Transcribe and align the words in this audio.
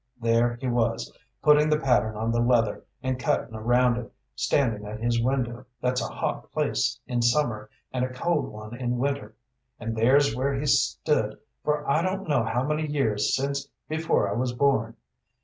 There 0.19 0.55
he 0.59 0.67
was, 0.67 1.15
putting 1.43 1.69
the 1.69 1.77
pattern 1.77 2.15
on 2.17 2.31
the 2.31 2.39
leather, 2.39 2.83
and 3.03 3.19
cuttin' 3.19 3.53
around 3.53 3.97
it, 3.97 4.11
standin' 4.35 4.83
at 4.83 4.99
his 4.99 5.21
window, 5.21 5.67
that's 5.79 6.01
a 6.01 6.11
hot 6.11 6.51
place 6.51 6.99
in 7.05 7.21
summer 7.21 7.69
and 7.93 8.03
a 8.03 8.11
cold 8.11 8.47
one 8.47 8.75
in 8.75 8.97
winter, 8.97 9.35
and 9.79 9.95
there's 9.95 10.35
where 10.35 10.55
he's 10.59 10.81
stood 10.81 11.37
for 11.63 11.87
I 11.87 12.01
don't 12.01 12.27
know 12.27 12.43
how 12.43 12.63
many 12.63 12.87
years 12.87 13.35
since 13.35 13.67
before 13.87 14.27
I 14.27 14.33
was 14.33 14.53
born. 14.53 14.95